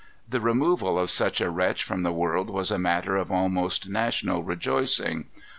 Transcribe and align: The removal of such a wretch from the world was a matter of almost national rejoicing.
The 0.27 0.41
removal 0.41 0.97
of 0.97 1.11
such 1.11 1.41
a 1.41 1.49
wretch 1.51 1.83
from 1.83 2.01
the 2.01 2.11
world 2.11 2.49
was 2.49 2.71
a 2.71 2.79
matter 2.79 3.17
of 3.17 3.31
almost 3.31 3.87
national 3.87 4.41
rejoicing. 4.41 5.27